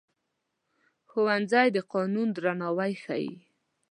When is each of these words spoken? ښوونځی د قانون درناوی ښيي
ښوونځی 1.09 1.67
د 1.75 1.77
قانون 1.93 2.27
درناوی 2.35 2.93
ښيي 3.03 3.33